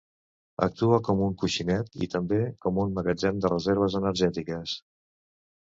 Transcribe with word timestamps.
Actua 0.67 0.97
com 1.07 1.21
un 1.25 1.35
coixinet 1.41 1.99
i 2.07 2.09
també 2.15 2.41
com 2.65 2.81
un 2.85 2.97
magatzem 2.97 3.45
de 3.47 3.55
reserves 3.55 4.01
energètiques. 4.03 4.77